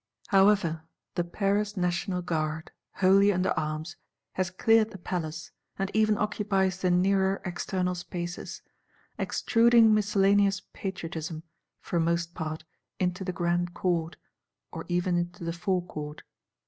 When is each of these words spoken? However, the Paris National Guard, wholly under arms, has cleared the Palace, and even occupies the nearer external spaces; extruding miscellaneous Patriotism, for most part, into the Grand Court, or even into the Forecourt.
However, 0.29 0.81
the 1.13 1.23
Paris 1.23 1.77
National 1.77 2.23
Guard, 2.23 2.71
wholly 2.95 3.31
under 3.31 3.51
arms, 3.51 3.97
has 4.33 4.49
cleared 4.49 4.89
the 4.89 4.97
Palace, 4.97 5.51
and 5.77 5.91
even 5.93 6.17
occupies 6.17 6.79
the 6.81 6.89
nearer 6.89 7.39
external 7.45 7.93
spaces; 7.93 8.63
extruding 9.19 9.93
miscellaneous 9.93 10.61
Patriotism, 10.73 11.43
for 11.81 11.99
most 11.99 12.33
part, 12.33 12.63
into 12.99 13.23
the 13.23 13.31
Grand 13.31 13.75
Court, 13.75 14.15
or 14.71 14.85
even 14.89 15.17
into 15.19 15.43
the 15.43 15.53
Forecourt. 15.53 16.23